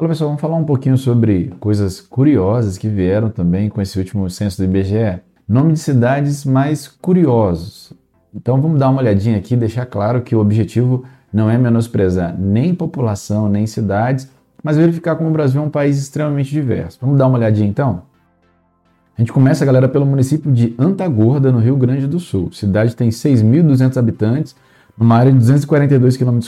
[0.00, 4.30] Olá pessoal, vamos falar um pouquinho sobre coisas curiosas que vieram também com esse último
[4.30, 5.18] censo do IBGE.
[5.48, 7.92] Nome de cidades mais curiosos.
[8.32, 12.76] Então vamos dar uma olhadinha aqui deixar claro que o objetivo não é menosprezar nem
[12.76, 14.30] população, nem cidades,
[14.62, 16.98] mas verificar como o Brasil é um país extremamente diverso.
[17.00, 18.02] Vamos dar uma olhadinha então?
[19.16, 22.50] A gente começa, galera, pelo município de Antagorda, no Rio Grande do Sul.
[22.52, 24.54] A cidade tem 6.200 habitantes,
[24.96, 26.38] numa área de 242 km,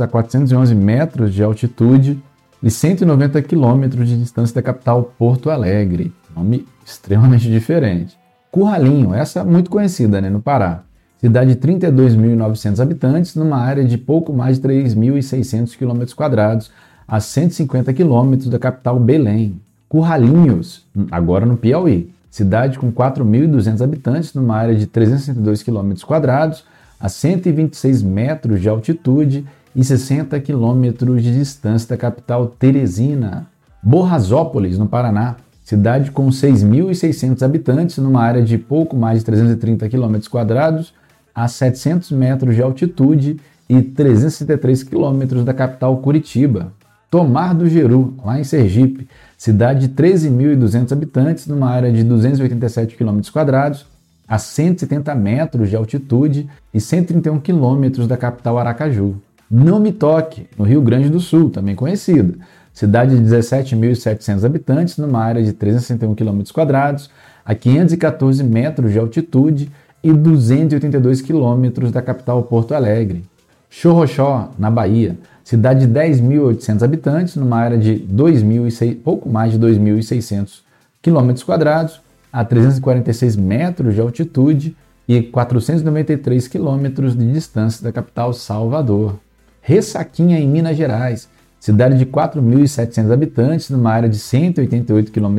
[0.00, 2.22] a 411 metros de altitude
[2.64, 6.10] e 190 quilômetros de distância da capital Porto Alegre.
[6.34, 8.16] Nome extremamente diferente.
[8.50, 10.82] Curralinho, essa muito conhecida né, no Pará.
[11.18, 16.70] Cidade de 32.900 habitantes, numa área de pouco mais de 3.600 km,
[17.06, 19.60] a 150 quilômetros da capital Belém.
[19.86, 22.14] Curralinhos, agora no Piauí.
[22.30, 25.92] Cidade com 4.200 habitantes, numa área de 362 km,
[26.98, 33.46] a 126 metros de altitude e 60 quilômetros de distância da capital Teresina.
[33.82, 40.28] Borrasópolis, no Paraná, cidade com 6.600 habitantes, numa área de pouco mais de 330 quilômetros
[40.28, 40.94] quadrados,
[41.34, 46.72] a 700 metros de altitude e 363 quilômetros da capital Curitiba.
[47.10, 53.30] Tomar do Geru, lá em Sergipe, cidade de 13.200 habitantes, numa área de 287 quilômetros
[53.30, 53.86] quadrados,
[54.26, 59.16] a 170 metros de altitude e 131 quilômetros da capital Aracaju.
[59.56, 62.34] Não Me Toque, no Rio Grande do Sul, também conhecida.
[62.72, 66.42] Cidade de 17.700 habitantes, numa área de 361 km,
[67.44, 69.70] a 514 metros de altitude
[70.02, 73.24] e 282 quilômetros da capital Porto Alegre.
[73.70, 80.62] Chorrochó, na Bahia, cidade de 10.800 habitantes, numa área de 2.600, pouco mais de 2.600
[81.00, 81.32] km,
[82.32, 84.76] a 346 metros de altitude
[85.06, 89.20] e 493 quilômetros de distância da capital Salvador.
[89.66, 91.26] Ressaquinha, em Minas Gerais,
[91.58, 95.38] cidade de 4.700 habitantes, numa área de 188 km,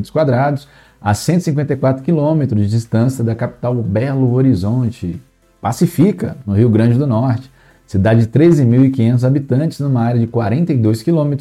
[0.99, 5.21] a 154 km de distância da capital Belo Horizonte.
[5.61, 7.51] Pacifica, no Rio Grande do Norte,
[7.85, 11.35] cidade de 13.500 habitantes, numa área de 42 km,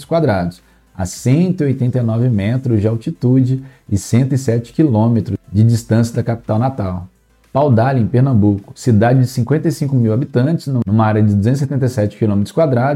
[0.94, 7.08] a 189 metros de altitude e 107 km de distância da capital natal.
[7.54, 12.42] Paudalho, em Pernambuco, cidade de 55 mil habitantes, numa área de 277 km,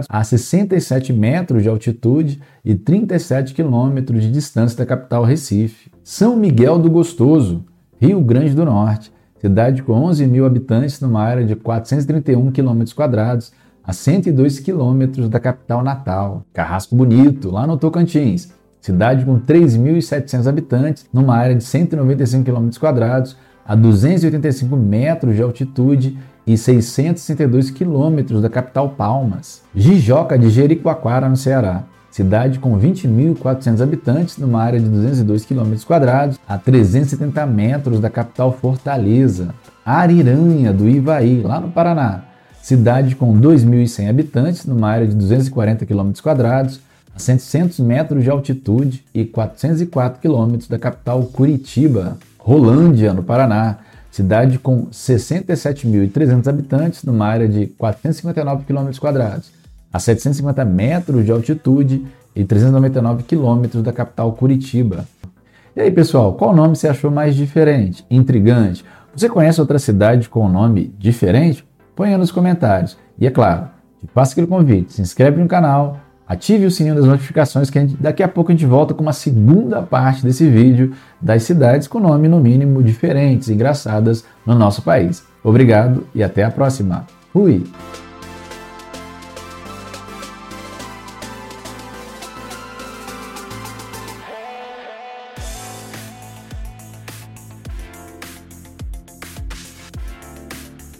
[0.09, 5.93] a 67 metros de altitude e 37 km de distância da capital Recife.
[6.03, 7.65] São Miguel do Gostoso,
[8.01, 12.83] Rio Grande do Norte, cidade com 11 mil habitantes, numa área de 431 km,
[13.85, 16.43] a 102 km da capital natal.
[16.53, 22.71] Carrasco Bonito, lá no Tocantins, cidade com 3.700 habitantes, numa área de 195 km,
[23.69, 29.61] a 285 metros de altitude e 662 quilômetros da capital Palmas.
[29.75, 31.85] Jijoca de Jericoacoara, no Ceará.
[32.11, 35.75] Cidade com 20.400 habitantes, numa área de 202 km,
[36.49, 39.55] a 370 metros da capital Fortaleza.
[39.85, 42.23] Ariranha, do Ivaí, lá no Paraná.
[42.63, 46.13] Cidade com 2.100 habitantes, numa área de 240 km,
[47.15, 52.17] a 700 metros de altitude e 404 km da capital Curitiba.
[52.49, 53.77] Rolândia, no Paraná,
[54.11, 58.89] cidade com 67.300 habitantes, numa área de 459 km,
[59.93, 65.05] a 750 metros de altitude e 399 km da capital Curitiba.
[65.77, 68.83] E aí, pessoal, qual nome você achou mais diferente, intrigante?
[69.15, 71.63] Você conhece outra cidade com um nome diferente?
[71.95, 72.97] Põe aí nos comentários.
[73.19, 73.69] E é claro,
[74.01, 77.97] te faço aquele convite, se inscreve no canal, Ative o sininho das notificações que gente,
[77.99, 81.99] daqui a pouco a gente volta com uma segunda parte desse vídeo das cidades com
[81.99, 85.25] nome no mínimo diferentes engraçadas no nosso país.
[85.43, 87.07] Obrigado e até a próxima.
[87.33, 87.65] Fui!